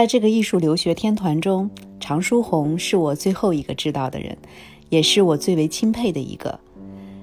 [0.00, 1.68] 在这个艺术留学天团中，
[2.00, 4.34] 常书鸿是我最后一个知道的人，
[4.88, 6.58] 也是我最为钦佩的一个。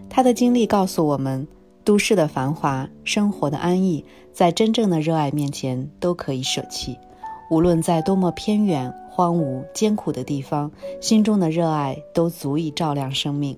[0.08, 1.48] 他的经历告诉我们，
[1.84, 6.96] 都市的繁华，生活的安逸，在真正的热爱面前都可以舍弃。
[7.50, 10.72] 无论在多么偏远、荒芜、艰苦的地方，
[11.02, 13.58] 心中的热爱都足以照亮生命。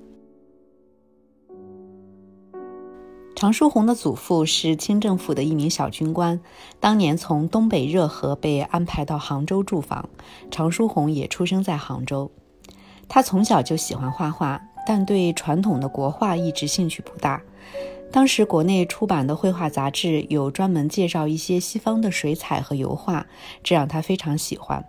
[3.39, 6.41] 常书鸿的祖父是清政府的一名小军官，
[6.81, 10.09] 当年从东北热河被安排到杭州驻防，
[10.51, 12.29] 常书鸿也出生在杭州。
[13.07, 17.41] 他从小就喜欢画画，但对传统的国画一直兴趣不大。
[18.11, 23.25] 当时国内出版的绘画杂志有专门介绍一些西方的水彩和油画，
[23.63, 24.83] 这让他非常喜欢。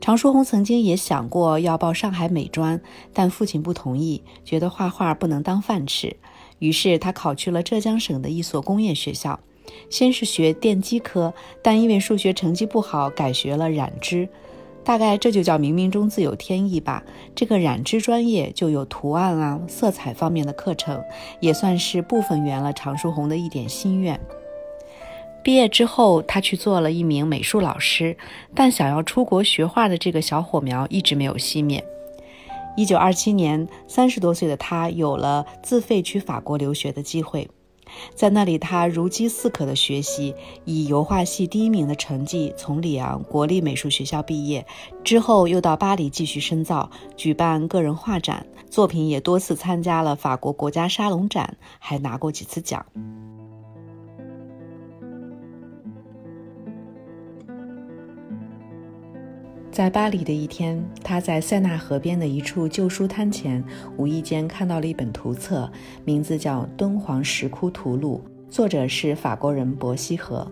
[0.00, 2.80] 常书鸿曾经也想过要报上海美专，
[3.12, 6.16] 但父亲不同意，觉得画画不能当饭吃。
[6.58, 9.38] 于是他考去了浙江省的一所工业学校，
[9.90, 14.28] 先是学电机科，但因为数学成绩不好，改学了染织。
[14.84, 17.04] 大概这就叫冥冥中自有天意吧。
[17.34, 20.98] 这个染织专业就有图案啊、色彩方面的课程，
[21.40, 24.18] 也算是部分圆了常书鸿的一点心愿。
[25.44, 28.16] 毕业之后，他去做了一名美术老师，
[28.54, 31.84] 但想要出国学画的这个小火苗一直没有熄灭。
[32.78, 37.50] 一九二七年，三十多岁的他有了自费去法国留学的机会，
[38.14, 40.32] 在那里他如饥似渴地学习，
[40.64, 44.64] 以油画系第一名的成绩从里昂国立美术学校毕业，
[45.02, 52.86] 之后又到巴黎继续深造，举办个人画展，作品也多次参加了法国国家沙龙展，还拿过几次奖。
[59.78, 63.64] 在巴黎的一天，他在塞纳河边的一处旧书摊前，
[63.96, 65.70] 无意间看到了一本图册，
[66.04, 68.20] 名字叫《敦煌石窟图录》，
[68.52, 70.50] 作者是法国人伯希和。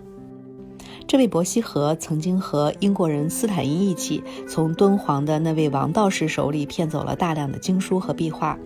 [1.08, 8.56] 这位伯希和曾经和英国人斯坦因一起，从敦煌的那位王道士手里骗走了大量的经书和壁画。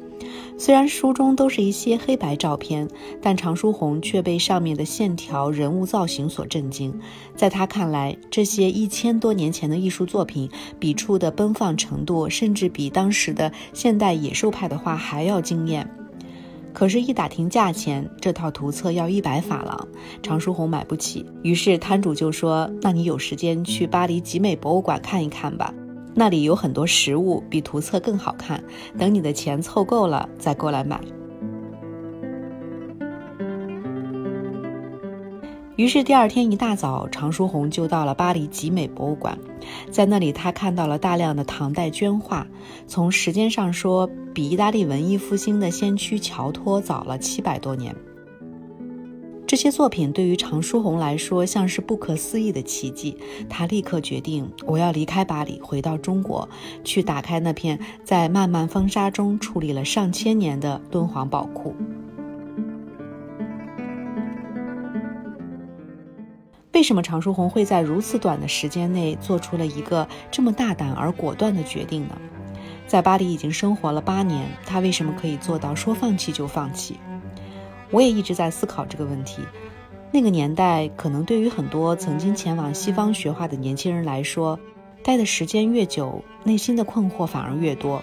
[0.58, 2.86] 虽然书中都是一些黑白照片，
[3.22, 6.94] 但常书鸿却被上面的线条、人物造型所震惊。
[7.34, 15.88] 在他看来，这些一千多年前的艺术作品，笔触的奔放程度，甚至比当时的现代野兽派的画还要惊艳。
[16.72, 19.88] 可是，一打听价钱，这套图册要一百法郎，
[20.22, 21.26] 常书鸿买不起。
[21.42, 25.75] 于是摊主就说：“那你有时间去巴黎集美博物馆看一看吧。”
[26.20, 28.62] 那里有很多实物，比图册更好看。
[28.98, 31.00] 等你的钱凑够了，再过来买。
[35.76, 39.38] 于是第二天一大早，常书鸿就到了巴黎集美博物馆，
[39.91, 42.47] 在那里他看到了大量的唐代绢画，
[42.86, 47.97] 从时间上说，比意大利文艺复兴的先驱乔托早了七百多年。
[49.50, 53.16] 这些作品对于常书鸿来说像是不可思议的奇迹，
[53.49, 56.49] 他立刻决定，我要离开巴黎，回到中国，
[56.84, 61.75] 去打开那片在漫漫风沙中矗立了上千年的敦煌宝库。
[66.72, 72.16] 为什么常书鸿会在如此短的时间内做出了一个这么大胆而果断的决定呢？
[72.87, 77.00] 在巴黎已经生活了八年，他为什么可以做到说放弃就放弃？
[77.91, 79.43] 我也一直在思考这个问题。
[80.12, 84.59] 那个年代，可能对于很多曾经前往西方学画的年轻人来说，
[85.03, 88.03] 待的时间越久，内心的困惑反而越多。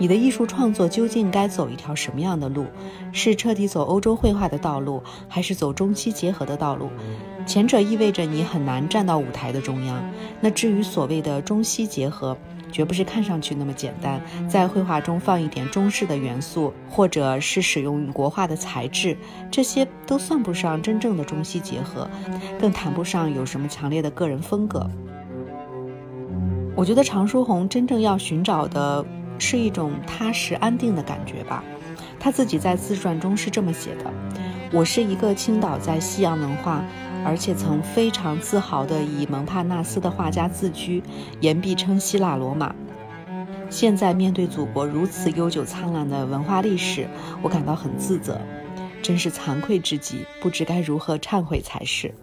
[0.00, 2.66] 你的艺术创作究竟该走一条什么样的路？
[3.12, 6.88] 是彻底走欧洲绘画的道路，还是走中西结合的道路？
[7.46, 10.04] 前者意味着你很难站到舞台的中央。
[10.40, 12.36] 那至于所谓的中西结合，
[12.70, 19.16] 绝不是看上去那么简单，在绘画中放一点中式的元素，或者是使用国画的材质，
[19.50, 22.08] 这些都算不上真正的中西结合，
[22.60, 24.88] 更谈不上有什么强烈的个人风格。
[26.76, 29.04] 我觉得常书鸿真正要寻找的
[29.38, 31.64] 是一种踏实安定的感觉吧。
[32.20, 34.12] 他自己在自传中是这么写的
[34.72, 36.84] ：“我是一个倾倒在西洋文化。”
[37.28, 41.02] 而且曾非常自豪地以蒙帕纳斯的画家自居，
[41.42, 42.74] 言必称希腊罗马。
[43.68, 47.06] 现在面对祖国如此悠久灿烂的文化历史，
[47.42, 48.40] 我感到很自责，
[49.02, 52.14] 真是惭愧至极，不知该如何忏悔才是。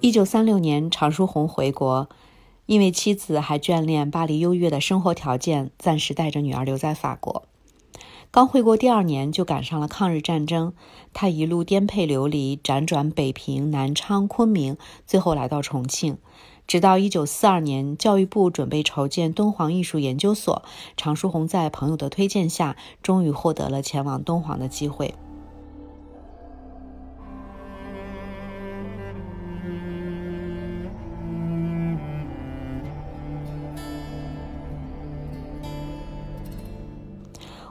[0.00, 2.10] 一九三六年，常书鸿回国，
[2.66, 7.44] 因为妻子还眷恋巴黎优越的生活条件，暂时带着女儿留在法国。
[8.36, 10.74] 刚回国第二年，就赶上了抗日战争。
[11.14, 16.18] 他一路颠沛流离，辗转北平、南昌、昆明，最后来到重庆。
[16.66, 20.62] 直到一九四二年，教育部准备筹建敦煌艺术研究所，
[20.98, 25.14] 常书鸿在朋友的推荐下，终于获得了前往敦煌的机会。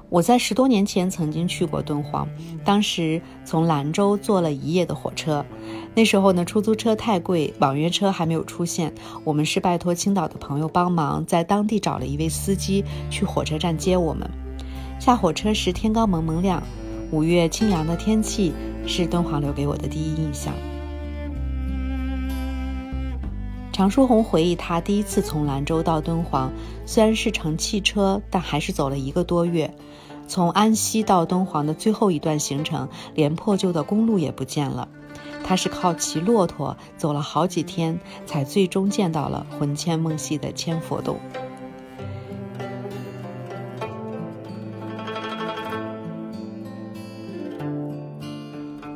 [0.09, 2.27] 我在十多年前曾经去过敦煌，
[2.63, 5.45] 当时从兰州坐了一夜的火车。
[5.93, 8.93] 那时候呢，出租车太贵，网约车还没有出现。
[9.23, 14.29] 我们是拜托青岛的朋友帮忙，在当地找了一位司机去火车站接我们。
[14.99, 16.61] 下火车时天刚蒙蒙亮，
[17.11, 18.53] 五月清凉的天气
[18.87, 20.53] 是敦煌留给我的第一印象。
[23.75, 26.49] 常书鸿回忆，他第一次从兰州到敦煌，
[26.85, 29.75] 虽然是乘汽车，但还是走了一个多月。
[30.29, 34.87] 从安西到敦煌的最后一段行程，连破旧的公路也不见了。
[35.43, 41.19] 他是靠骑骆驼走了好几天，才最终见到了魂牵梦系的千佛洞。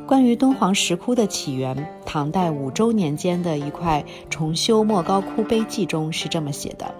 [0.06, 6.92] 关于敦煌石窟的起源，唐代五周年间的一块重修莫高窟碑记中是这么写的：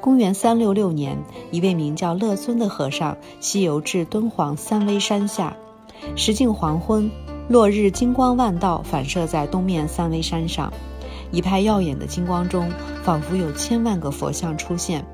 [0.00, 1.16] 公元三六六年，
[1.52, 5.56] 一位名叫乐尊的和尚西游至敦煌三危山下，
[6.16, 7.08] 时近黄昏，
[7.48, 10.72] 落日金光万道，反射在东面三危山上，
[11.30, 12.68] 一派耀眼的金光中，
[13.04, 15.06] 仿佛有千万个佛像出现。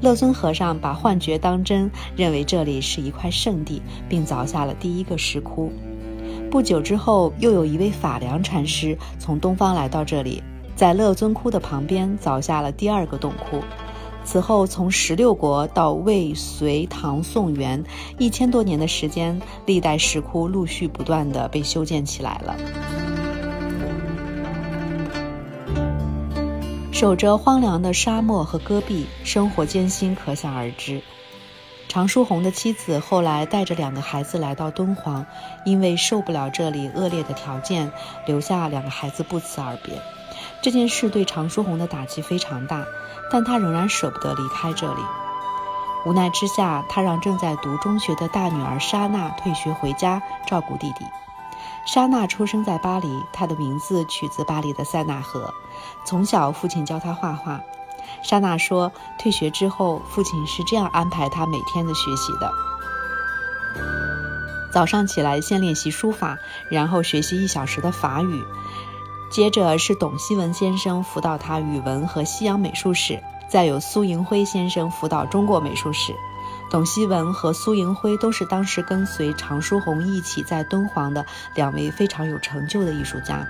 [0.00, 5.70] 乐尊和尚把幻觉当真，认为这里是一块圣地，并凿下了第一个石窟。
[6.50, 10.42] 不久之后，又有一位法良禅师从东方来到这里，
[10.74, 13.62] 在乐尊窟的旁边凿下了第二个洞窟。
[14.24, 17.82] 此后，从十六国到魏、隋、唐、宋、元，
[18.18, 22.56] 一千多年的时间，历代石窟陆续不断的被修建起来了。
[26.92, 31.00] 守着荒凉的沙漠和戈壁，生活艰辛，可想而知。
[31.90, 35.26] 常书鸿的妻子后来带着两个孩子来到敦煌，
[35.64, 37.90] 因为受不了这里恶劣的条件，
[38.26, 40.00] 留下两个孩子不辞而别。
[40.62, 42.84] 这件事对常书鸿的打击非常大，
[43.28, 45.00] 但他仍然舍不得离开这里。
[46.06, 51.04] 无奈之下，他让正在读中学的大女儿莎娜退学回家照顾弟弟。
[51.86, 55.52] 莎娜出生在巴黎，她的名字取自巴黎的塞纳河。
[56.04, 57.60] 从小，父亲教她画画。
[58.22, 62.52] 莎娜说：“退学之后，父亲是这样安排她每天的学习的：
[64.72, 66.38] 早上起来先练习书法，
[66.68, 68.44] 然后学习一小时的法语，
[69.30, 76.14] 接着是董希文先生辅导他语文和西洋美术史，再有苏银辉先生辅导中国美术史。
[76.70, 83.44] 董希文和苏银辉都是当时跟随常书鸿一起在敦煌的两位非常有成就的艺术家。”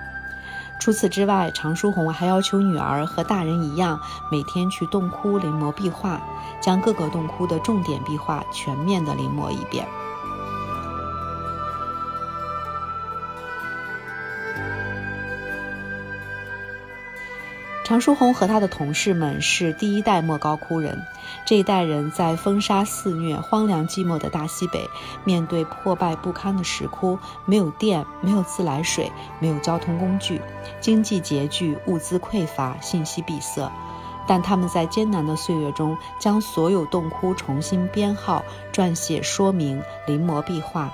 [0.80, 4.00] 除此之外，常书鸿还要求女儿和大人一样，
[4.30, 6.18] 每天去洞窟临摹壁画，
[6.58, 9.86] 将各个洞窟的重点壁画全面的临摹一遍。
[17.90, 21.04] 常书鸿和他的同事们是第一代莫高窟人。
[21.44, 24.88] 这一代人在风沙肆虐、荒凉寂寞的大西北，
[25.24, 30.40] 面对破败不堪的石窟，没有电，没有自来水，没有交通工具，
[30.80, 33.68] 经济拮据，物资匮乏，信息闭塞。
[34.24, 40.92] 但他们在艰难的岁月中，将所有洞窟重新编号、撰写说明、临摹壁画，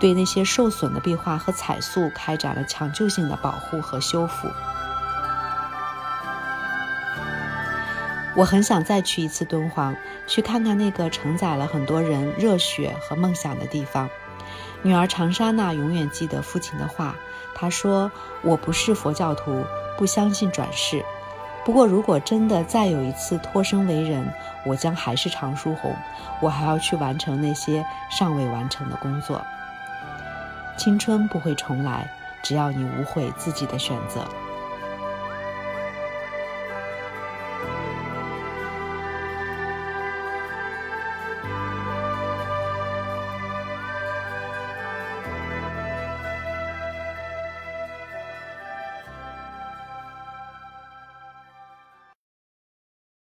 [0.00, 4.48] 对那些受损的壁画和彩塑开展了抢救性的保护和修复。
[8.38, 9.96] 我很想再去一次敦煌，
[10.28, 14.08] 去看看那个承载了很多人热血和梦想的地方。
[14.82, 17.16] 女儿长沙娜永远记得父亲的话，
[17.56, 19.64] 他说：“我不是佛教徒，
[19.96, 21.04] 不相信转世。
[21.64, 24.32] 不过，如果真的再有一次脱生为人，
[24.64, 25.92] 我将还是常书鸿，
[26.40, 29.44] 我还要去完成那些尚未完成的工作。
[30.76, 32.08] 青春不会重来，
[32.40, 34.24] 只要你无悔自己的选择。”